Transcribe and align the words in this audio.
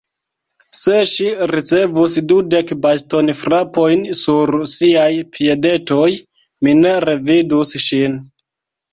Se 0.77 0.93
ŝi 1.09 1.25
ricevus 1.49 2.13
dudek 2.31 2.71
bastonfrapojn 2.85 4.01
sur 4.19 4.53
siaj 4.71 5.09
piedetoj, 5.35 6.07
mi 6.69 6.73
ne 6.79 6.95
revidus 7.05 7.75
ŝin. 7.85 8.17